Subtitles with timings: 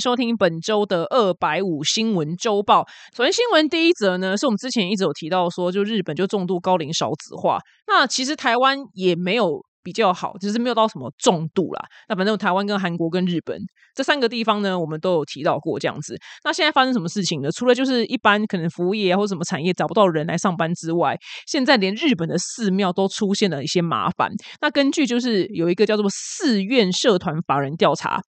[0.00, 2.86] 收听本周的二百五新闻周报。
[3.16, 7.58] 首先，新闻第一则呢，是我们之前一直有提到说，就日本就重度高龄少子化。
[7.86, 9.64] 那其实台湾也没有。
[9.86, 11.84] 比较好，只是没有到什么重度啦。
[12.08, 13.56] 那反正台湾跟韩国跟日本
[13.94, 16.18] 这三个地方呢，我们都有提到过这样子。
[16.42, 17.52] 那现在发生什么事情呢？
[17.52, 24.28] 除了就是一般可能服务业或什么产业找不到人来上班之外，现在连日本的寺庙都出现了一些麻烦。
[24.60, 28.20] 那根据就是有一个叫做寺院社团法人调查，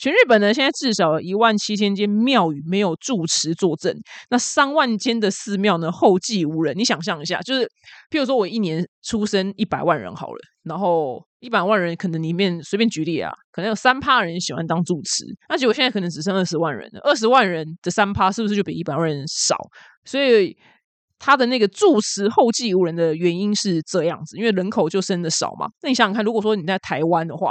[0.00, 3.94] 全日本呢现在至少一万七千间庙宇没有住持坐镇，
[4.30, 6.74] 那三万间的寺庙呢后继无人。
[6.74, 7.64] 你想象一下，就是
[8.10, 10.38] 譬如说我一年出生一百万人好了。
[10.68, 17.00] 然后一百万人可能里面随便举例啊，可能有三趴人喜欢当主持，那结果现在可能只剩二十万人了。
[17.04, 19.56] 二十万人的三趴是不是就比一百万人少？
[20.04, 20.56] 所以
[21.18, 25.68] 他的那个住持后继无人的原因是这样子，因为人口就生的少嘛。
[25.82, 27.50] 那你想想看，如果说你在台湾的话。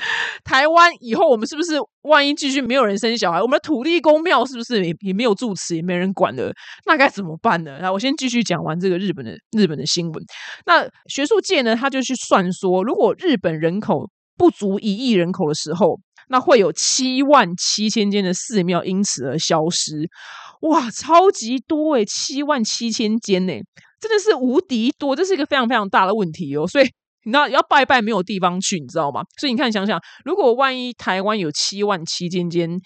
[0.44, 6.52] 台湾以后我们是不是万一继续没有人生小孩，我们的土地公庙是不是也也没有住持，也没人管了？
[6.86, 7.78] 那该怎么办呢？
[7.78, 10.24] 来，我先继续讲完这个日本的日本的新闻。
[10.66, 20.08] 那学术界呢，他就去算说，如果日本人口不足一亿人口的时候，那会有七万七千间的寺庙因此而消失。
[20.62, 23.52] 哇，超级多诶七万七千间呢，
[24.00, 26.66] 真的是无敌多，这是一个非常非常大的问题哦。
[26.66, 26.88] 所以。
[27.24, 29.22] 你知道要拜拜没有地方去，你知道吗？
[29.38, 32.80] 所以你看，想想，如果万一台湾有七万七千间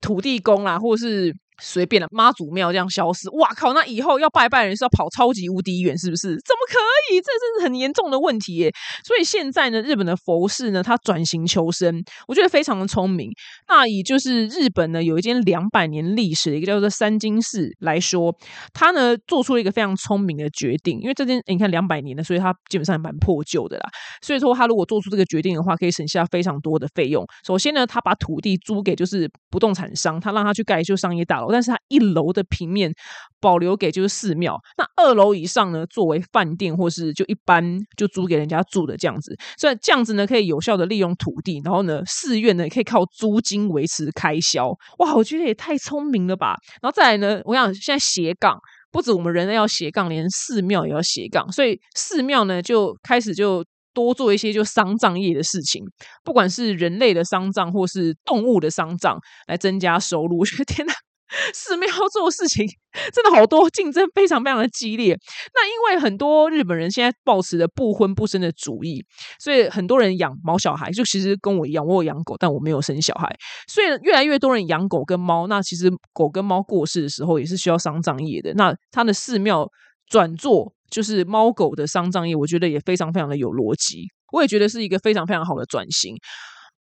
[0.00, 1.34] 土地公啦，或是。
[1.62, 3.72] 随便的妈祖庙这样消失，哇靠！
[3.72, 6.28] 那以后要拜拜人是要跑超级无敌远，是不是？
[6.28, 6.78] 怎么可
[7.12, 7.20] 以？
[7.20, 8.72] 这真是很严重的问题耶！
[9.04, 13.30] 所以现在呢，日本的佛寺呢，它转型求生，我觉得非常的聪明。
[13.66, 18.34] 那以就是日本呢，有一间两百年历史的一个叫做三金寺来说，
[18.72, 21.00] 它呢做出了一个非常聪明的决定。
[21.00, 23.88] 因为这间你看两百年了，所以它基本上蛮破旧的啦。
[24.22, 27.24] 所以说，他如果做出这个决定的话，可以省下非常多的费用。
[27.46, 31.47] 首先呢，他把土地租给就是不动产商，他让他去盖就商业大楼。
[31.52, 32.92] 但是它一楼的平面
[33.40, 44.68] 保留给就是寺庙，那二楼以上呢作为饭店或是就一般就租给人家住的这样子，所以这样子呢可以有效的利用土地，然后呢寺院呢也可以靠租金维持开销。
[44.98, 46.56] 哇，我觉得也太聪明了吧！
[46.82, 48.58] 然后再来呢，我想现在斜杠
[48.90, 53.64] 不止我们人类要斜杠，连寺庙也要斜杠，所以寺庙呢就开始就
[53.94, 55.84] 多做一些就丧葬业的事情，
[56.24, 60.38] 不管是人类的丧葬或是动物的丧葬，来增加收入。
[60.38, 60.92] 我觉得天哪！
[61.52, 62.66] 寺庙做事情
[63.12, 65.18] 真的好多，竞争非常非常的激烈。
[65.54, 69.04] 那因为很多日本人现在抱持着不婚不生的主义，
[69.38, 73.28] 所以很多人养猫小孩，就其实跟我一样，我有养狗，但我没有生小孩。
[73.68, 75.46] 所以越来越多人养狗跟猫。
[75.46, 78.52] 那其实狗跟猫过世的时候，也是需要丧葬业的。
[78.54, 79.68] 那他的寺庙
[80.08, 84.06] 转做就是猫狗的丧葬业，我觉得也非常非常的有逻辑。
[84.32, 86.16] 我也觉得是一个非常非常好的转型。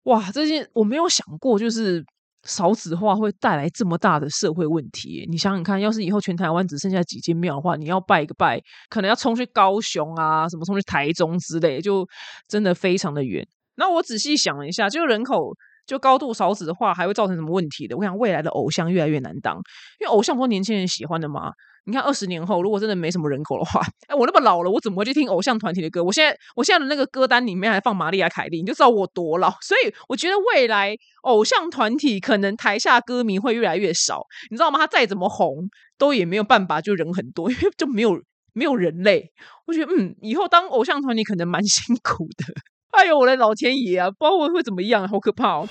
[0.04, 2.04] 哇，这件我没有想过，就是。
[2.44, 12.06] 少子化会带来这么大的社会问题，你想想看，要是以后全台湾只剩下几间庙的话，你要拜一个拜，可能要冲去高雄啊，什么冲去台中之类，就
[12.46, 13.46] 真的非常的远。
[13.76, 15.54] 那我仔细想了一下，就人口
[15.86, 17.96] 就高度少子的话，还会造成什么问题的？
[17.96, 19.56] 我想未来的偶像越来越难当，
[20.00, 21.50] 因为偶像不是年轻人喜欢的嘛？
[21.86, 26.02] 你看，二十年后如果真的没什么人口的话，哎，我那么老了，我怎么会去听偶像团体的歌？
[26.02, 29.50] 我现在，我现在的那个歌单里面还放玛丽亚凯莉，你就知道我多老。
[29.60, 34.78] 所以我觉得未来偶像团体可能台下歌迷会越来越少，你知道吗？
[34.78, 35.68] 他再怎么红，
[35.98, 38.18] 都也没有办法就人很多，因为就没有
[38.54, 39.30] 没有人类。
[39.66, 42.54] 我觉得，嗯，以后当偶像团体可能蛮 辛苦的。
[42.92, 45.68] 哎呦，我的老天爷啊，不知道会会怎么样，好可怕哦。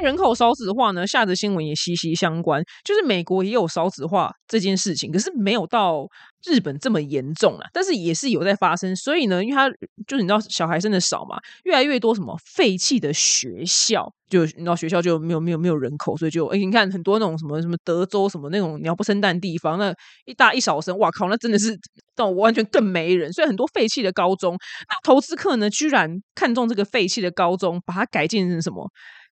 [0.00, 2.62] 人口少子化呢，下则新闻也息息相关。
[2.84, 6.06] 就是美国也有少子化这件事情，可是没有到
[6.44, 7.68] 日本这么严重啊。
[7.72, 8.94] 但是也是有在发生。
[8.96, 9.68] 所以呢，因为它
[10.06, 21.78] 就是你知道小孩生的少嘛，越来越多什么废弃的学校，就你知道学校就没有没有没有人口，所以就哎，你看很多那种什么什么德州什么那种鸟不生蛋地方，那一大一小生，哇靠，那真的是
[22.16, 23.32] 到完全更没人。
[23.32, 24.54] 所以很多废弃的高中，
[24.88, 28.90] 那投资客呢居然看中这个废弃的高中，把它改建成什么？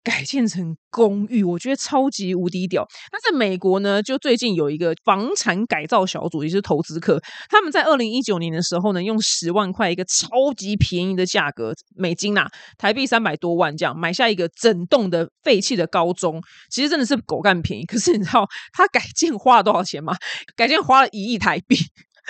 [0.03, 2.87] 改建成公寓，我觉得超级无敌屌。
[3.11, 16.41] 那在美国呢，就最近有一个房产改造小组，也是投资客，他们在二零一九年的时候呢，用十万块一个超级便宜的价格，美金呐，台币三百多万这样买下一个整栋的废弃的高中。
[16.69, 20.15] 其实真的是狗干便宜，可是你知道他改建花了多少钱吗？
[20.55, 21.77] 改建花了一亿台币。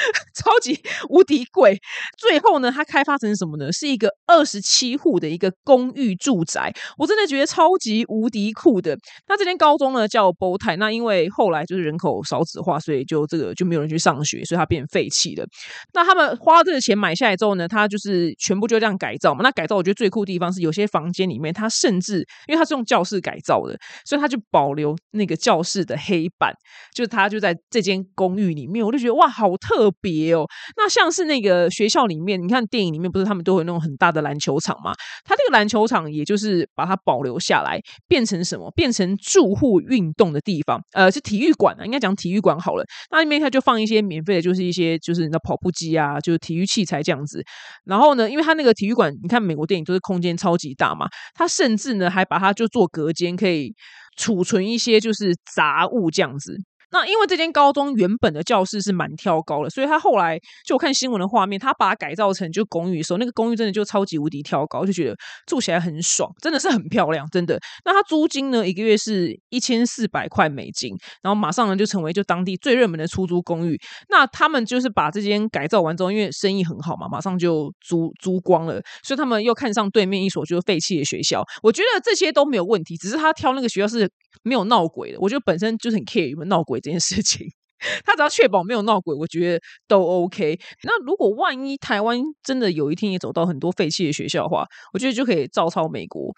[0.36, 1.80] 超级无敌贵。
[2.18, 3.72] 最后呢，它开发成什么呢？
[3.72, 6.74] 是一个二十七户的一个公寓住宅。
[6.98, 8.98] 我真的觉得超级无敌酷的。
[9.28, 15.46] 那这间高中呢叫波泰，那因为后来就是人口少子化，所以就这个就没有人去上学，所以它变废弃了。
[15.94, 19.42] 那他们花这个钱买下来之后呢，它就是全部就这样改造嘛。
[19.44, 26.54] 那改造我觉得最酷的地方是有些房间里面，它甚至因为它是用教室改造的，所以它就保留那个教室的黑板，
[26.94, 30.46] 就是它就在这间公寓里面，我就觉得哇，好特别哦。
[30.78, 34.94] 那像是那个学校里面，你看电影里面不是他们都有那种很大的篮球场嘛？
[35.26, 38.72] 它这个篮球场也就是把它保留下来，变成什么？
[38.76, 42.86] 变成住户运动的地方，呃，是体育馆啊，应该讲体育馆好了。
[43.12, 47.44] 那里面它就放一些免费的，就是一些就是你的跑步机啊，就是体育器材这样子。
[47.86, 53.74] 然后呢，因为它那个体育馆，你看美国电影都是空间超级大嘛，它甚至呢还把它就做隔间，可以
[54.18, 56.56] 储存一些就是杂物这样子。
[56.92, 65.16] 那因为这间高中原本的教室是蛮挑高的，所以他后来就看新闻的画面，他把它改造成就公寓的时候，那个公寓真的就超级无敌挑高，就觉得
[65.46, 67.60] 住起来很爽，真的是很漂亮，真的。
[67.86, 73.80] 那它租金呢，一个月是一千四百块美金，然后马上呢就成为就当地最热门的出租公寓。
[74.10, 81.44] 那他们就是把这间改造完之后，因为生意很好嘛，马上就租租光了，所以他们又看上对面一所就是废弃的学校。
[81.64, 84.10] 我觉得这些都没有问题，只是他挑那个学校是
[84.44, 85.18] 没有闹鬼的。
[85.20, 86.80] 我觉得本身就是很 care 有没有闹鬼。
[86.82, 87.48] 这件事情，
[88.06, 90.60] 他只要确保没有闹鬼，我觉得都 OK。
[90.84, 96.34] 那如果万一台湾真的有一天也走到很多废弃的学校的话，我觉得就可以照抄美国。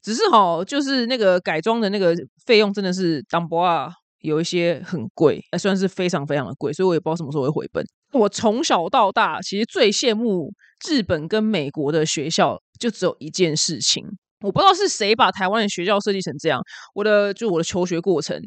[0.00, 2.14] 只是哈，就是那个改装的那个
[2.46, 3.90] 费用真的是当不啊，
[4.20, 7.84] 有一些很贵，算是非常非常的贵，所以我也不知道什么时候会回本。
[8.12, 10.54] 我从小到大其实最羡慕
[10.88, 14.04] 日本跟美国的学校，就只有一件事情，
[14.40, 16.60] 我不知道是谁把台湾的学校设计成这样。
[16.94, 18.40] 我的就我的求学过程。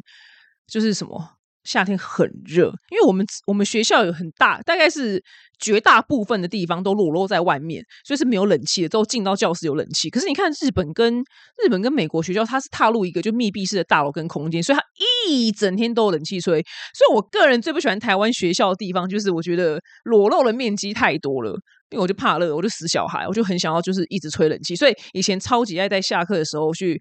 [0.67, 1.21] 就是什么
[1.65, 5.21] 夏天很热，因为我们我们学校有很大，大概是
[5.59, 8.87] 绝大部分的地方都裸露在外面，所以是没有冷气的。
[8.87, 11.19] 都进到教室有冷气，可是你看日本跟
[11.61, 14.83] 日本跟美国学校，它是踏入一个就密闭式的大楼跟空间，所以它
[15.27, 16.61] 一整天都有冷气吹。
[16.93, 21.59] 所以我个人最不喜欢台湾学校的地方，就是我觉得裸露的面积太多了。
[21.91, 26.99] 因为我就怕热，我就死小孩，我就很想要就是一直吹冷气，所以以前超级爱在下课的时候去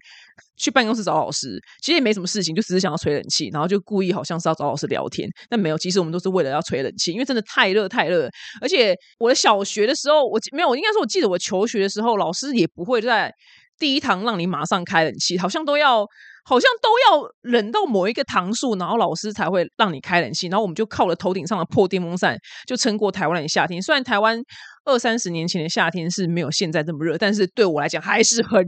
[0.57, 8.29] 去办公室找老师，其实也没什么事情，就只是想要吹冷气，然后就故意好像是要找老师聊天，但没有，其实我们都是为了要吹冷气，因为真的太热太热，
[8.61, 13.33] 而且我的小学的时候，我没有，应该说我记得我求学的时候，老师也不会在
[13.79, 16.05] 第一堂让你马上开冷气，好像都要。
[16.43, 23.81] 好像都要冷到某一个糖数，然后老师才会让你开冷气，然后我们就靠了头顶上的破电风扇，就撑过台湾的夏天。
[23.81, 24.41] 虽然台湾
[24.85, 28.63] 二三十年前的夏天是没有现在这么热，但是对我来讲还是很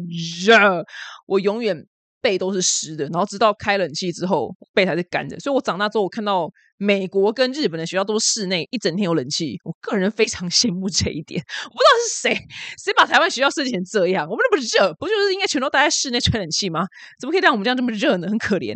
[0.45, 0.83] 热。
[1.25, 1.85] 我永远。
[2.23, 5.37] 背都是湿的，然后直到开冷气之后，背才是干的。
[5.41, 11.43] 所以我长大之后，我看到美国跟日本的学校都是室内一整天有冷气，我个人非常 羡慕这一点。
[11.65, 12.47] 我不知道是谁，
[12.81, 14.25] 谁把台湾学校设计成这样？
[14.25, 16.87] 我们那么热，不就是应该全都待在室内吹冷气吗？
[17.19, 18.29] 怎么可以让我们这样这么热呢？
[18.29, 18.73] 很可怜。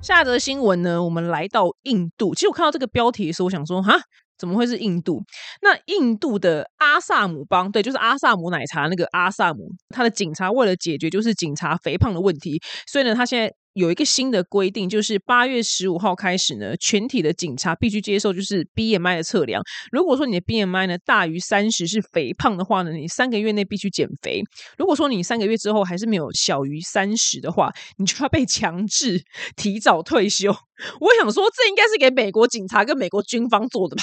[0.00, 2.34] 下则新闻呢，我们来到印度。
[2.34, 4.00] 其实我看到这个标题的时候，我想说，哈。
[4.42, 5.22] 怎么会是印度？
[5.60, 12.60] 那印度的阿萨姆邦，对，就是阿萨姆奶茶那个阿萨姆，他的警察为了解决就是警察肥胖的问题，
[12.90, 19.62] 所以呢，他现在有一个新的规定，就是八月十五号开始呢，全体的警察必须接受就是 BMI 的测量。
[19.92, 24.42] 如果说你的 BMI 呢大于三十是肥胖的话呢，你三个月内必须减肥。
[24.76, 29.22] 如果说你三个月之后还是没有小于三十的话，你就要被强制
[29.54, 30.50] 提早退休。
[31.00, 34.02] 我想说，这应该是给美国警察跟美国军方做的吧。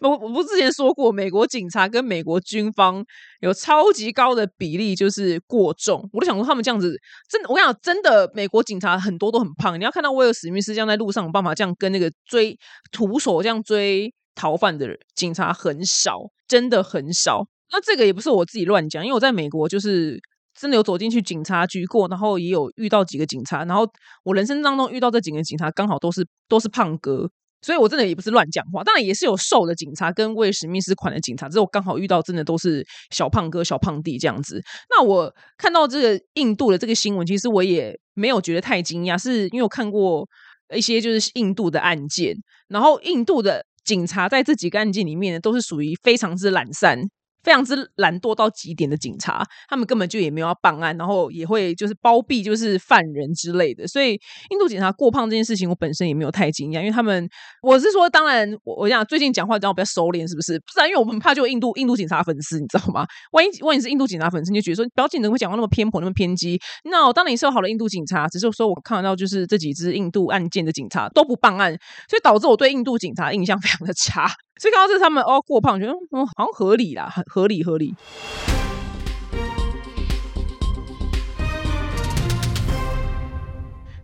[0.00, 3.04] 我我不之前说过，美国警察跟美国军方
[3.40, 6.94] 有超级高的比例就是过重，我都想说他们这样子，
[7.28, 9.78] 真的，我跟你讲，真的，美国警察很多都很胖。
[9.78, 12.56] 你要看到威尔史密斯这样在路上有办法这样跟那个追
[12.90, 17.46] 徒手这样追逃犯的警察很少，真的很少。
[17.70, 20.20] 那这个也不是我自己乱讲，因为我在美国就是
[20.54, 23.86] 真的有走进去警察局过，然后也有遇到几个警察，然后
[24.24, 27.30] 我人生当中遇到这几个警察刚好都是都是胖哥。
[27.62, 34.60] 所以我真的也不是乱讲话，当然也是有瘦的警察跟为史密斯款的警察，只是我刚好遇到真的都是小胖哥、小胖弟这样子。
[34.90, 40.28] 那我看到这个印度的这个新闻，其实我也没有觉得太惊讶，是因为我看过
[40.74, 42.34] 一些就是印度的案件，
[42.68, 47.00] 然后印度的警察在这几个案件里面呢，都是属于非常之懒散。
[47.42, 53.86] 非常之懒惰到极点的警察，他们根本就也没有要办案，然后也会就是包庇就是犯人之类的。
[53.86, 54.12] 所以
[54.50, 57.28] 印度警察过胖这件事情，我本身也没有太惊讶，因为他们
[57.62, 60.58] 我是说，当然我我讲最近讲话这样比较收敛，是不是？
[60.60, 63.06] 不然因为我们怕就印度印度警察粉丝，你知道吗？
[63.32, 66.60] 万一万一是印度警察粉丝，你就觉得说不要怎么会讲话那么偏颇那么偏激。
[66.84, 71.72] 那我当然也是有好的印度警察，只是说我看到就是这几支印度案件的警察都不办案，
[72.08, 74.30] 所以导致我对印度警察印象非常的差。
[74.60, 77.94] 所以看到这他们哦过胖，觉得嗯好像合理啦，很合理合理。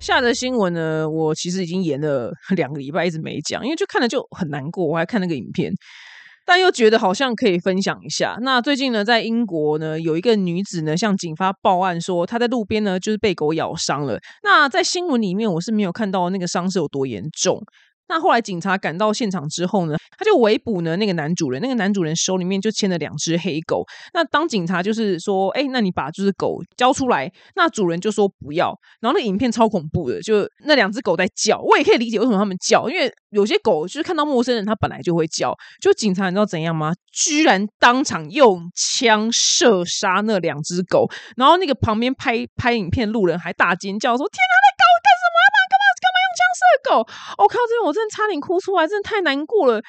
[0.01, 4.87] 下则新闻呢，我其实已经演了 两个礼拜，一直没讲，因为就看了就很难过。
[4.87, 5.71] 我还看那个影片，
[6.47, 8.39] 但又觉得好像可以分享一下。
[8.41, 14.19] 那最近呢，在英国呢，有一个女子呢向警方报案说，她在路边呢就是被狗咬伤了。
[14.43, 17.63] 那在新闻里面，我是没有看到那个伤势有多严重。
[18.09, 23.85] 那后来警察赶到现场之后呢，他就围捕呢那个男主人，那个男主人手里面就牵了两只黑狗。
[24.15, 28.77] 那当警察就是说，哎，那你把就是狗交出来，那主人就说不要。
[29.01, 35.55] 然后那影片超恐怖的，就那两只狗在叫，我也可以理解为什么他们叫，因为有些狗就是看到陌生人，它本来就会叫。
[35.81, 36.93] 就警察你知道怎样吗？
[37.13, 44.68] 居然当场用枪射杀那两只狗，然后那个旁边拍拍影片路人还大尖叫说：“天哪，
[46.59, 46.99] 这狗？”
[47.39, 49.75] 我靠，这边我真的差点哭出来，真的太难过了。
[49.75, 49.83] 因为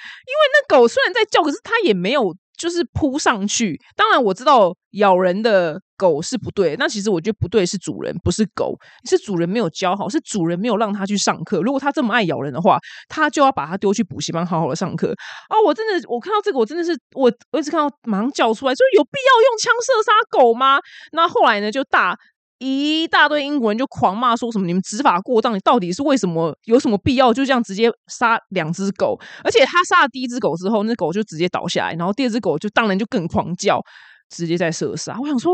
[0.54, 3.80] 那狗虽然在叫，可是它也没有就是扑上去。
[3.96, 11.62] 当然我知道咬人的狗是不对，那其实我觉得不对是主人，不是狗，是主人没有教好，是主人没有让它去上课。
[11.62, 15.14] 如果它这么爱咬人的话，他就要把它丢去补习班好好的上课。
[15.48, 20.80] 啊，我真的我看到这个，我真的是我我一直看到马上叫出来，就有必要用枪射杀狗吗？
[21.12, 22.18] 那后来呢，就大。
[22.60, 26.54] 一大堆英国人就狂骂说什么你们执法过当，你到底是为什么？
[26.66, 29.18] 有什么必要就这样直接杀两只狗？
[29.44, 33.82] 而且他杀了第一只狗之后，那狗就直接倒下来，然后第二只狗就当然就更狂叫，
[34.30, 35.18] 直接在射杀。
[35.22, 35.54] 我想说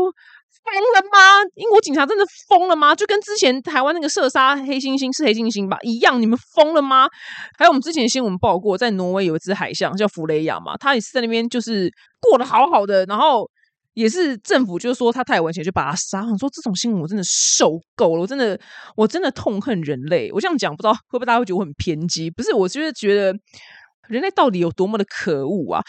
[0.64, 1.48] 疯了吗？
[1.54, 2.92] 英国警察真的疯了吗？
[2.92, 7.06] 就跟之前台湾那个射杀黑猩猩是黑猩猩吧一样，你们疯了吗？
[7.56, 11.88] 还有我们之前新闻报过，在挪威有一只海象叫弗雷亚嘛，它也是在那边就是
[12.20, 13.48] 过得好好的，然后。
[13.96, 16.20] 也是政府，就是说他太危险，就把他杀。
[16.20, 18.60] 我说这种新闻我真的受够了，我真的
[18.94, 20.30] 我真的痛恨人类。
[20.32, 22.30] 我这样讲不知道会不会大家会觉得我很偏激？
[22.30, 23.34] 不是，我就是觉得
[24.06, 25.82] 人类到底有多么的可恶啊！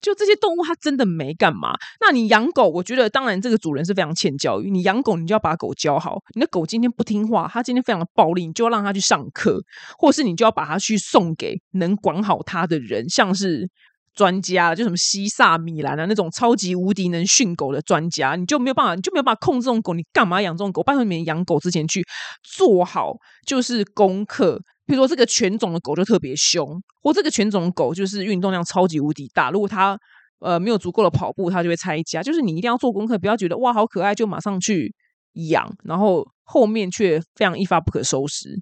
[0.00, 1.74] 就这些动物，它真的没干嘛。
[2.00, 4.68] 那你养狗，我觉得当然这个主人是非常欠教育。
[4.68, 6.18] 你养狗，你就要把狗教好。
[6.34, 9.62] 你的狗今天不听话，它今天非常的暴力，你就要让它去上课，
[9.96, 13.70] 或是你就要把它去送给能管好它的人，像是。
[14.16, 20.82] 专家就什么西萨米兰啊那种超级无敌能训狗的专家，你就没有办法，你就没有办法控制这种狗，你干嘛养这种狗？
[20.82, 22.02] 拜托你们养狗之前去
[22.42, 23.12] 做好
[23.46, 26.66] 就是功课，比如说这个犬种的狗就特别凶，
[27.02, 29.98] 或这个犬种的狗就是运动量超级无敌大，如果它
[30.40, 32.22] 呃没有足够的跑步，它就会拆家。
[32.22, 34.94] 就是你一定要做功课，不要觉得哇好可爱就马上去
[35.50, 38.58] 养，然后后面却非常一发不可收拾。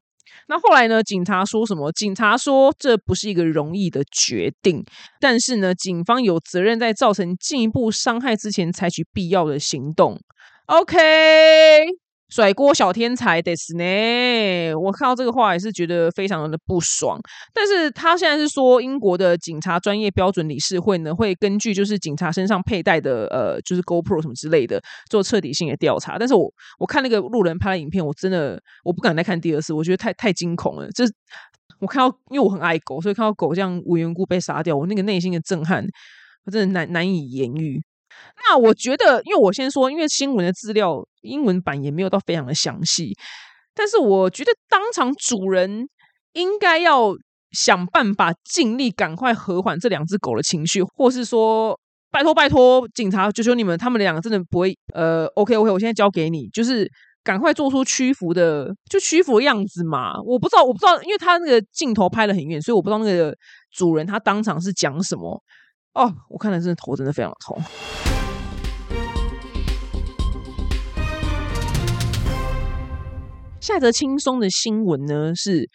[0.48, 1.02] 那后来呢？
[1.02, 1.90] 警察说什么？
[1.92, 4.84] 警察说这不是一个容易的决定，
[5.20, 10.20] 但是呢，警方有责任在造成进一步伤害之前采取必要的行动。
[10.66, 12.03] OK。
[12.34, 17.16] 甩锅小天才的是呢，我看到这个话也是觉得非常的不爽。
[17.52, 26.18] 但是他现在是说，英国的警察专业标准理事会呢，会根据就是警察身上佩戴的呃，就是 GoPro 什么之类的，做彻底性的调查。
[26.18, 30.88] 但是我我看那个路人拍的影片，我真的我不敢再看第二次，我觉得太太惊恐了。
[30.90, 31.04] 这
[31.78, 35.86] 我看到，因为我很爱狗，所以看到狗这样无缘故被杀掉，我那个内心的震撼，
[36.46, 37.80] 我真的难难以言喻。
[38.48, 43.12] 那我觉得，因为我先说，因为新闻的资料英文版也没有到非常的详细，
[43.74, 45.88] 但是我觉得当场主人
[46.32, 47.14] 应该要
[47.52, 51.78] 想办法，尽力赶快和缓这两只狗的情绪，或是说
[52.10, 56.90] 拜托拜托警察，求求你们，他们两个真的不会呃，OK OK，我现在交给你，就是
[57.22, 60.20] 赶快做出屈服的，就屈服的样子嘛。
[60.24, 63.34] 我不知道，我不知道，因为他那个镜头拍的很远，所以我不知道那个
[63.72, 65.42] 主人他当场是讲什么。
[65.94, 67.56] 哦，我看了真的头真的非常的痛。
[73.60, 75.70] 下一则轻松的新闻呢，是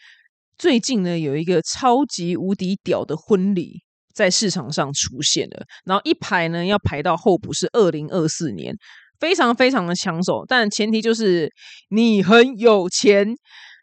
[0.57, 3.81] 最近呢有一个超级无敌屌的婚礼
[4.13, 8.75] 在市场上出现了，然后一排呢要排到候补是二零二四年，
[9.21, 11.49] 非常非常的抢手，但前提就是
[11.89, 13.33] 你很有钱。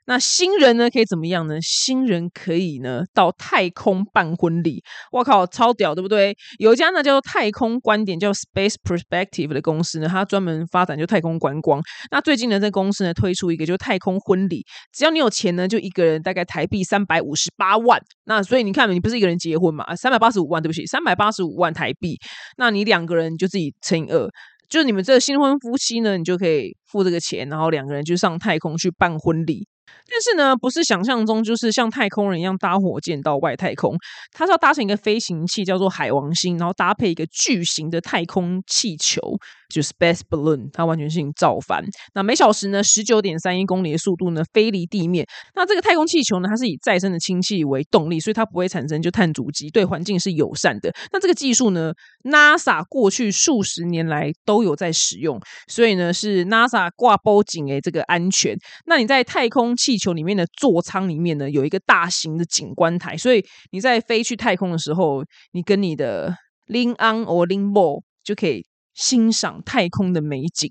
[0.06, 1.60] 那新人呢可以怎么样呢？
[1.60, 6.36] 新人可以呢到太空办婚礼，我靠，超屌，对不对？
[6.58, 11.82] 有一家呢叫做太空观点，叫 Space Perspective 的公司呢，它专门发展就太空观光。
[12.10, 18.00] 那最近呢，这公司呢推出一个就太空婚礼，只要你有钱呢，就一个人大概台币三百五十八万。
[18.26, 19.96] 那所以你看，你不是一个人结婚嘛？
[19.96, 22.16] 三百八十五万，对不起，三百八十五万台币。
[22.56, 24.28] 那你两个人就自己乘以二，
[24.68, 29.66] 就是你们这个新婚夫妻呢，你就可以付这个钱，然后两个人就上太空去办婚礼。
[30.08, 33.96] 但是呢，不是想象中就是像太空人一样搭火箭到外太空，
[34.32, 39.20] 它是要搭乘一个飞行器叫做海王星，然后搭配一个巨型的太空气球，
[39.68, 41.84] 就是 space balloon，它完全性造反。
[42.14, 45.26] 那每小时呢十九点三一公里的速度呢飞离地面。
[45.54, 50.92] 那这个太空气球呢，它是以再生的氢气为动力，所以它不会产生就碳足迹，对环境是友善的。
[51.12, 51.92] 那这个技术呢
[52.24, 58.56] ，NASA 过去数十年来都有在使用，所以呢是 NASA 挂包紧诶这个安全。
[58.86, 68.64] 那你在太空气球里面的座舱里面呢，有一个大型的景观台，所以你在飞去太空的时候，你跟你的 Lin On or Lin Bo 就可以
[68.96, 70.68] 欣赏太空的美景。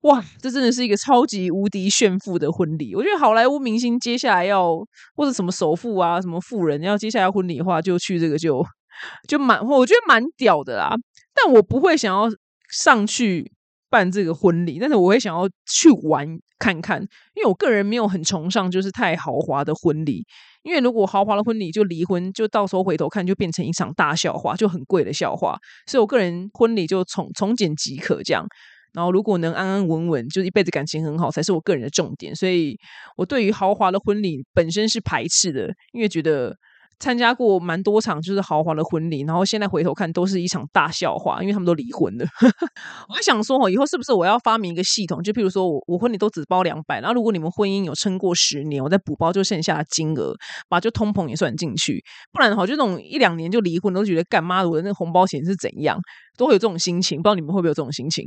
[0.00, 2.94] 哇，这真的是一个超级无敌炫富的婚礼！
[2.94, 4.74] 我觉得好莱坞明星接下来要
[5.14, 8.64] 或者什么首富啊、什么富人要接下来婚礼的话，就去这个就
[9.28, 10.94] 就蛮，我觉得蛮屌的啦。
[11.34, 12.30] 但我不会想要
[12.70, 13.52] 上去。
[13.90, 17.00] 办这个婚礼，但是我会想要去玩看看，
[17.34, 20.24] 因为我个人没有很崇尚就是太豪华的婚礼，
[20.62, 25.56] 因为如果豪华的婚礼就离婚，就到时候回头看就变成一场大笑话，就很贵的笑话。
[25.86, 28.46] 所以我个人婚礼就从从简即可这样，
[28.92, 32.34] 然后如果能安安稳稳，就一辈子感情很好，才是我个人的重点。
[32.34, 32.76] 所以
[33.16, 36.56] 我对于豪华的婚礼本身是排斥的，因为觉得。
[37.00, 42.26] 参加过蛮多场就是豪华的婚礼，然后现在回头看都是一场大笑话，因为他们都离婚了。
[43.08, 45.22] 我还想说哦，以后是不是我要发明一个系统？
[45.22, 50.34] 就譬如说我我婚礼都只包两百，然后如果你们婚姻有撑过十年，我再补包就剩下的金额，
[50.68, 52.02] 把就通膨也算进去。
[52.32, 55.98] 不然的话，就那种一两年就离婚，都觉得干妈的我的那个红包钱是怎样，
[56.36, 57.18] 都会有这种心情。
[57.18, 58.24] 不知道你们会不会有这种心情？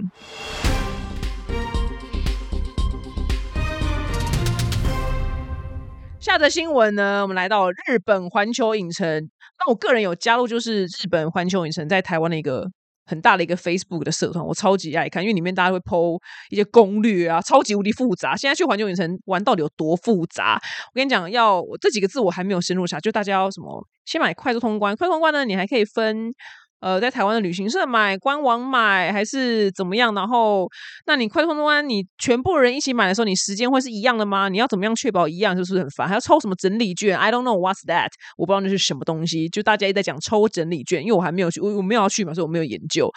[6.22, 9.28] 下则新闻呢，我们来到日本环球影城。
[9.58, 12.63] 那我个人有加入，就是日本环球影城在台湾的一个
[13.08, 16.20] 很大的一个 Facebook 的社团，我超级爱看，因为里面大家会 PO
[16.51, 18.36] 一些攻略啊，超级无敌复杂。
[18.36, 20.62] 现在去环球影城玩到底有多复杂？
[20.90, 26.32] 我跟你讲，要这几个字我还没有深入查，就大家要什么先买快速通关，快通关呢，你还可以分。
[26.81, 30.13] 呃，在台湾的旅行社买、官网买还是怎么样？
[30.15, 30.67] 然后，
[31.05, 34.50] 那你快通通关，你全部人一起买的时候，你时间会是一样的吗？
[34.50, 35.55] 你要怎么样确保一样？
[35.55, 39.47] 就是很烦，还要抽什么整理券？I don't know what's that，我不知道那是什么东西。
[39.47, 43.09] 就大家一直在讲抽整理券，因为我还没有去，我我没有要去嘛，所以我没有研究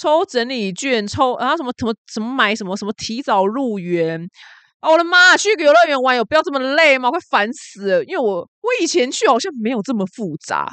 [0.00, 4.26] 抽整理券，抽然后什么什么什么买什么什么提早入园。
[4.80, 7.10] 我的妈，去个游乐园玩有必要这么累吗？
[7.10, 8.04] 快烦死了！
[8.04, 10.66] 因为我我以前去好像没有这么复杂。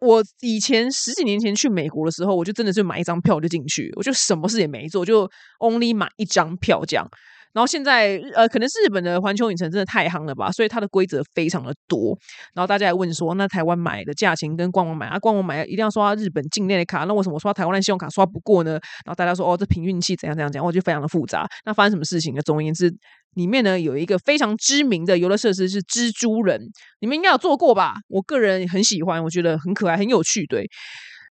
[0.00, 7.06] 我以前十几年前去美国的时候，我就真的是买一张票就进去，我就什么事也没做，就 only 买一张票这样。
[7.52, 12.16] 然后现在呃，可能是日本的环球影城真的太夯了吧，所以它的规则非常的多。
[12.54, 18.72] 然后大家还问说，那台湾买的价钱跟官网买啊，官网买一定要刷日本境内的卡，那为什么刷台湾的信用卡刷不过呢？
[19.04, 21.46] 然后大家说，哦，这凭运气怎样怎样讲，我就非常的复杂。
[21.64, 22.42] 那发生什么事情呢？
[22.42, 22.92] 总而言之，
[23.34, 26.60] 里面呢有一个非常知名的游乐设施是蜘蛛人，
[27.00, 27.94] 你们应该有做过吧？
[28.08, 30.68] 我个人很喜欢，我觉得很可爱，很有趣，对。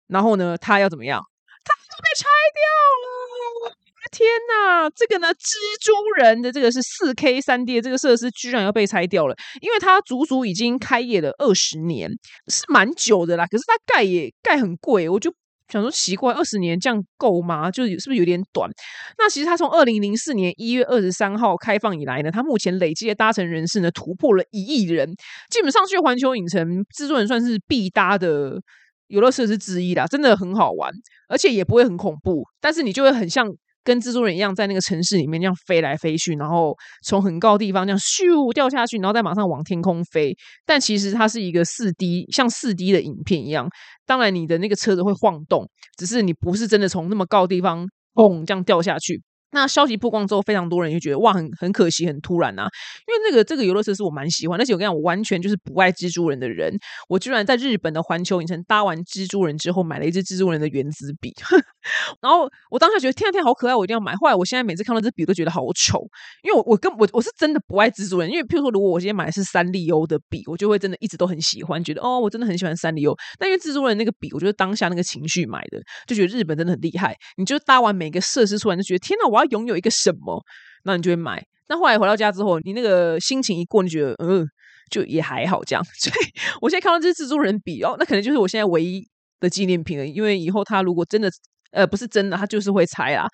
[0.08, 1.22] 然后呢，它要怎么样？
[1.64, 3.85] 它被拆掉了。
[4.12, 12.10] 天呐，这个呢，蜘蛛人的这个是四 K 三 D 的这个设施，居然要被拆掉了，因为它足足已经开业了二十年，
[12.48, 13.46] 是蛮久的啦。
[13.48, 15.34] 可是它盖也盖很贵，我就
[15.72, 17.72] 想说奇怪，二十年这样够吗？
[17.72, 18.70] 就是是不是有点短？
[19.18, 25.12] 那其实它从二零零四年一月二十三号开放以来呢，它目前累计的搭乘人士呢突破了一亿人，
[25.50, 28.62] 基本上去环球影城，制作人算是必搭的
[29.08, 30.92] 游乐设施之一啦，真的很好玩，
[31.28, 33.52] 而且也不会很恐怖，但是你就会很像。
[33.86, 40.36] 跟蜘蛛人一样，在那个城市里面这样飞来飞去，然后从很高的地方这样咻掉下去，然后再马上往天空飞。
[40.66, 43.70] 但其实它是一个四 D，像四 D 的影片一样。
[44.06, 45.66] 当然，你的那个车子会晃动，
[45.98, 49.22] 只是你不是真的从那么高地方嘣这样掉下去。
[49.52, 52.68] 那消息曝光之后，非常多人就觉得哇，很很可惜，很突然呐。
[53.08, 56.78] 因为那个这个游乐设施我蛮喜欢，而且我跟你讲，我完全就是不爱蜘蛛人的人。
[57.08, 61.34] 我居然在日本的环球影城搭完蜘蛛人之后，买了一支蜘蛛人的原子笔。
[62.20, 64.16] 然后我当下觉得天啊天好可爱，我一定要买。
[64.16, 66.02] 后来我现在每次看到这笔都觉得好丑，
[66.44, 68.30] 因为我我跟我我是真的不爱蜘蛛人。
[68.30, 73.16] 因为譬如说，如果我今天买的是三丽鸥的笔，我就会真的一直都很喜欢，觉得哦，我真的很喜欢三丽鸥。
[73.38, 77.16] 但因为蜘蛛人那个笔，我觉得当下那个情绪买的，就觉得日本真的很厉害。
[77.38, 80.42] 你就搭完每个设施出来，就觉得天哪，我要拥有一个什么，
[80.84, 81.44] 那你就会买。
[81.68, 84.48] 那后来回到家之后，你那个心情一过，你觉得嗯，
[84.90, 85.84] 就也还好这样。
[86.00, 86.26] 所以
[86.62, 89.06] 我现在看到这蜘蛛人笔哦，那可能就是我现在唯一
[89.40, 90.06] 的纪念品了。
[90.06, 91.30] 因为以后他如果真的
[91.72, 93.28] 呃不是真的，他就是会拆啦。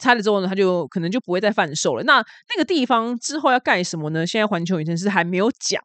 [0.00, 2.02] 拆了之后呢，他就可能就不会再贩售了。
[2.02, 4.26] 那那个地方之后要盖什么呢？
[4.26, 5.80] 现在环球影城是还没有讲。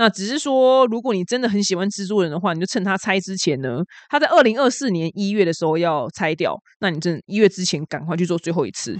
[0.00, 6.56] 那只是说，如果你真的很喜欢蜘蛛人的话，你就趁他拆之前呢，他在二零二四年一月的时候要拆掉。
[6.78, 8.96] 那你真一月之前赶快去做最后一次。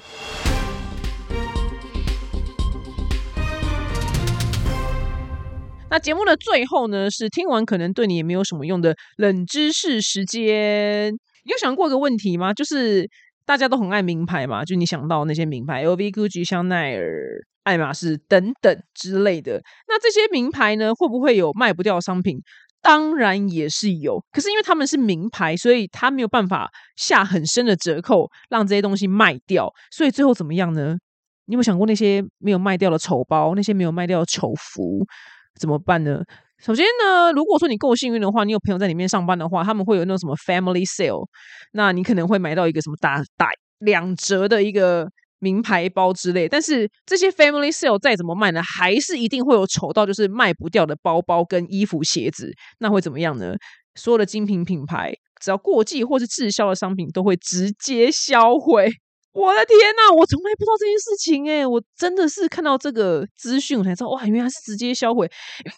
[5.88, 11.12] 那节目的最后呢，是听完可能对你也没有什么用的冷知识时间。
[11.44, 12.52] 你有想过一个问题吗？
[12.52, 13.08] 就是。
[13.46, 19.62] 大家都很爱名牌嘛，就你想到那些名牌，LV、GUCCI、香奈儿、爱马仕等等之类的。
[19.86, 22.40] 那这些名牌呢，会不会有卖不掉的商品？
[22.80, 24.24] 当然也是有。
[24.32, 29.70] 可是因为他们是名牌，所以他没有办法下很深的折扣让这些东西卖掉。
[29.90, 30.96] 所以最后怎么样呢？
[31.46, 35.04] 你有没有想过那些没有卖掉的丑包，那些没有卖掉的丑服
[35.60, 36.22] 怎么办呢？
[36.58, 41.26] 首先呢，如果说你够幸运的话，你有朋友在里面上班的话，他们会有那种什么 family sale，
[41.72, 46.48] 那你可能会买到一个什么打打两折的一个名牌包之类。
[46.48, 52.52] 但是这些 family sale 再怎么卖呢，还是一定会有丑到就是卖不掉的包包跟衣服鞋子。
[52.78, 53.54] 那会怎么样呢？
[53.94, 58.88] 所有的精品品牌，只要过季或是滞销的商品，都会直接销毁。
[59.32, 61.64] 我的天呐，我从来不知道这件事情哎！
[61.64, 65.30] 我真的是看到这个资讯，我才知道哇，原来是直接销毁。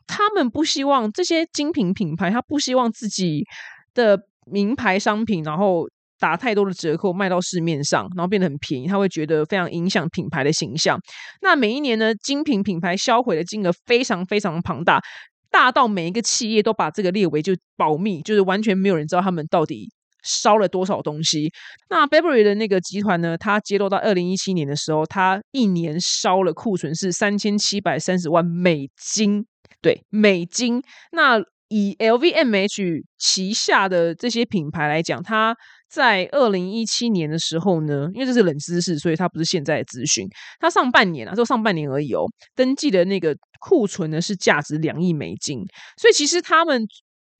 [0.06, 3.44] 他们不希望这些精品品牌，他不希望自己
[3.92, 5.86] 的名牌商品，然后
[6.20, 10.96] 打太多的折扣卖到市面上，然后变得很便宜，他会觉得非常影响品牌的形象。
[11.40, 15.00] 那每一年呢，精品品牌销毁的金额非常非常庞大，
[15.50, 19.88] 大到每一个企业都把这个列为就保密，就是完全没有人知道他们到底。
[20.22, 21.50] 烧了多少东西？
[21.88, 23.38] 那 Burberry 的那个集团呢？
[23.38, 29.46] 它揭露到二零一七年的时候，它一年烧了库存是三千七百三十万美金。
[29.80, 30.82] 对，美金。
[31.12, 35.56] 那以 LVMH 旗下的这些品牌来讲，它
[35.88, 40.28] 在二零一七年的时候呢，因为这是冷知识，所以它不是现在的资讯。
[40.60, 45.64] 它上半年啊，就上半年而已哦，登记的那个库存呢是价值两亿美金。
[45.96, 46.86] 所以其实他们。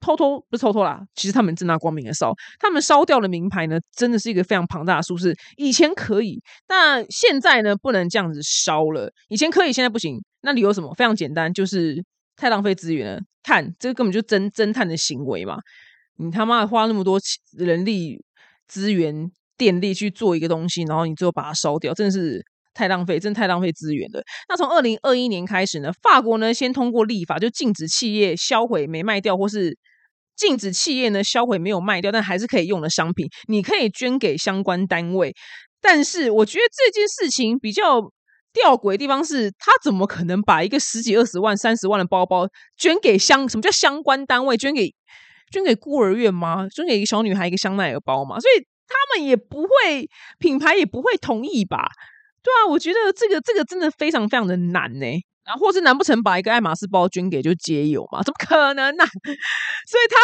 [0.03, 5.31] 偷偷不是偷偷啦，其实他们正大光明的烧，他们烧掉的名牌呢，真的是一个非常庞大的数字。
[5.57, 9.13] 以前可以，但现在呢，不能这样子烧了。
[9.29, 10.19] 以前可以，现在不行。
[10.41, 10.91] 那理由什么？
[10.95, 12.03] 非常简单，就是
[12.41, 13.21] 太浪费资源了。
[13.43, 15.57] 看，这个根本就侦侦探的行为嘛！
[16.17, 17.19] 你他妈花那么多
[17.57, 18.19] 人力
[18.67, 24.21] 资源、电力去做一个东西，然后你最后把它烧掉，真的是太浪费，真的太浪费资源了。
[24.49, 29.77] 那从二零二一年开始呢，法国呢先通过立法，就禁止企业销毁没卖掉或是。
[30.33, 35.35] 禁止企业呢销毁没有卖掉但还是可以用的商品，你可以捐给相关单位。
[35.79, 38.01] 但是我觉得这件事情比较
[38.53, 44.57] 吊诡的地方是，他怎么可能把一个十几二十万、三十万的包包捐给相什么叫相关单位？
[44.57, 44.93] 捐给
[45.51, 46.67] 捐给孤儿院吗？
[46.73, 48.39] 捐给一个小女孩一个香奈儿包吗？
[48.39, 50.09] 所以他们也不会
[50.39, 51.89] 品牌也不会同意吧？
[52.43, 55.05] 对啊，我觉得这个这个真的非常非常的难呢。
[55.43, 58.21] 然后或是难不成把一个爱马仕包捐给就街友吗？
[58.23, 59.03] 怎么可能呢？
[59.89, 60.17] 所以他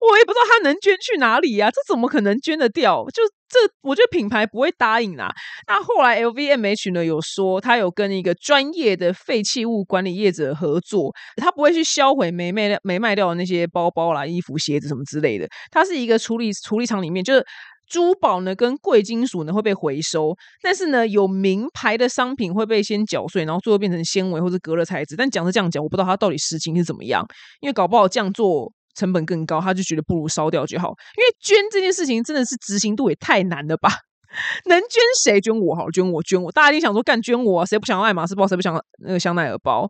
[0.00, 1.70] 我也不知道他能捐去哪里呀？
[1.70, 3.04] 这怎么可能捐得掉？
[3.14, 3.22] 就
[3.54, 5.32] 这，我觉得品牌不会答应啊。
[5.68, 15.48] 那后来 LVMH 呢有说，他有跟一个专业的废弃物管理业者合作，他不会去销毁没卖掉、没卖掉的那些包包啦、衣服、鞋子什么之类的。
[15.70, 17.44] 它是一个处理处理厂里面就是。
[17.86, 25.14] 珠宝呢，跟贵金属呢会被回收，但是呢，有名牌的商品会被先搅碎，然后最后变成纤维或者隔热材质。
[25.14, 27.22] 但讲是这样讲，我不知道它到底实情是怎么样，
[27.60, 30.88] 因为搞不好这样做成本更高，他就觉得不如烧掉就好。
[31.16, 33.90] 因为捐这件事情真的是执行度也太难了吧？
[34.66, 37.64] 能捐谁捐我好，捐我捐我，大家一定想说干捐我啊？
[37.66, 38.46] 谁不想要爱马仕包？
[38.48, 39.88] 谁不想那个香奈儿包？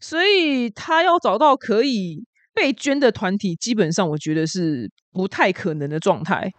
[0.00, 6.52] 所以他要找到可以被捐的团体，基本上我觉得是不太可能的状态。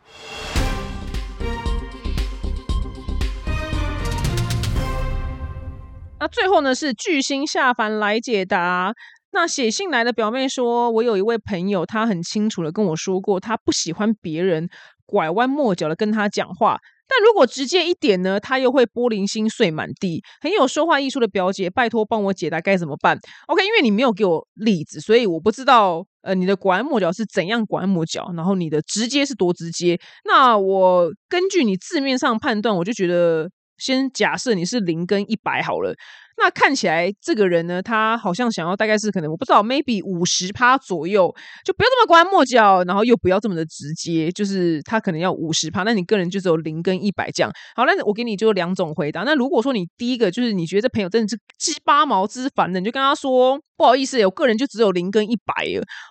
[6.20, 8.92] 那最后呢，是巨星下凡来解答。
[9.40, 14.68] 那写信来的表妹说：“我有一位朋友，他很清楚的跟我说过，他不喜欢别人
[15.06, 16.80] 拐弯抹角的跟他讲话。
[17.08, 20.24] 但如果直接一点呢，他又会玻璃心碎满地。
[20.42, 30.00] 很有说话艺术的表姐，拜托帮我解答该怎么办？OK，因为你没有给我例子，所以我不知道呃你的拐弯抹角是怎样拐弯抹角，然后你的直接是多直接。
[30.26, 35.96] 那我根据你字面上判断，我就觉得。”先假设你是零跟一百好了。
[36.40, 41.34] 那看起来这个人呢，他好像想要大概是可能我不知道，maybe 五十趴左右，
[41.66, 47.52] 就不要这么拐弯抹角，然后又不要这么的直接，就是他可能要五十趴，那你个人就只有零跟一百这样。
[47.76, 49.24] 好，那我给你就两种回答。
[49.24, 55.54] 那如果说你第一个就是你觉得这朋友真的是鸡巴毛之烦的，你就跟他说不好意思，我个人就只有零跟一百，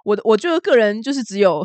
[0.04, 1.64] 我我就个人就是只有。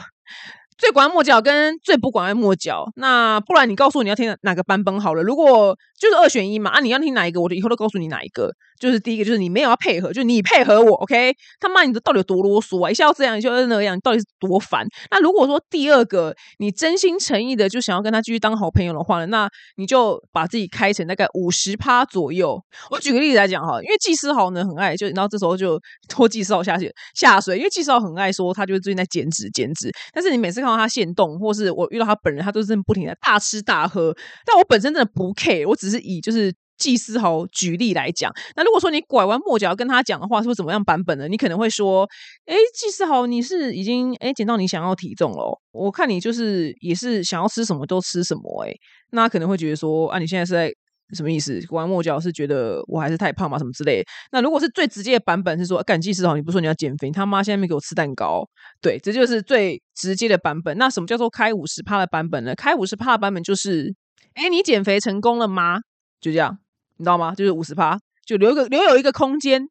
[0.81, 5.21] 最拐弯抹角跟最不拐弯抹角，那不然你告诉我你要听哪个版本好了。
[5.21, 8.51] 如果就是二选一嘛，啊，你要听哪一个，我就以后都告诉你哪一个。
[8.81, 11.31] 就是第一个，就是你没有要配合，就是你配合我，OK？
[11.59, 12.89] 他妈，你的到底有多啰嗦啊？
[12.89, 14.83] 一下要这样，一下要那样，你到底是多烦？
[15.11, 22.59] 那如果说第二个，你真心诚意的就想要跟他继续当好朋友的话呢，那你就把自己开成大概五十趴左右。
[22.89, 34.11] 我举个例子来讲哈，因为季思豪呢很爱，就然后这时候就拖季思豪下去下水，因为季思豪很爱说他就是最近在减脂减脂，但是你每次看到他现动，或是我遇到他本人，他都是不停的大吃大喝。
[34.43, 36.51] 但我本身真的不 care，我只是以就是。
[36.81, 41.27] 季思豪举例来讲，那如果说你拐弯抹角跟他讲的话，是不怎么样版本呢？
[41.27, 42.09] 你可能会说
[42.47, 45.61] ：“哎，季思豪，你是已经哎减到你想要体重了？
[45.71, 48.73] 我看你就是也是想要吃什么都吃什么。”哎，
[49.11, 50.73] 那可能会觉得说：“啊，你现在是在
[51.15, 51.61] 什么意思？
[51.67, 53.59] 拐弯抹角是觉得我还是太胖嘛？
[53.59, 58.43] 什么之类？”那如果是最直接的版本是说：“干季思豪，你不说你要减肥，他妈现在没给我吃蛋糕。”
[58.81, 60.75] 对，这就是最直接的版本。
[60.79, 62.55] 那什么叫做开五十趴的版本呢？
[62.55, 63.93] 开五十趴的版本就是：
[64.33, 65.81] 哎，你减肥成功了吗？
[66.19, 66.57] 就这样。
[67.01, 67.33] 你知道吗？
[67.33, 69.65] 就是五十趴，就留个留有一个空间，你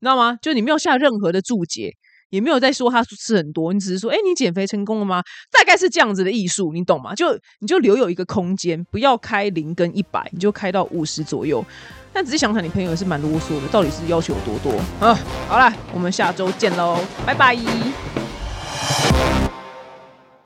[0.00, 0.38] 知道吗？
[0.40, 1.90] 就你没有下任何的注解，
[2.30, 5.20] 也没有在说他吃很多，你只是说，哎，你减肥成功了吗？
[5.50, 7.12] 大概是这样子的艺术，你懂吗？
[7.12, 11.64] 就你就留有一个空间，不要开零跟一百，你就开到五十左右。
[12.12, 15.18] 但仔细想想，你朋友也是蛮啰嗦的，到底是要求有多多啊？
[15.48, 17.56] 好了，我们下周见喽，拜拜。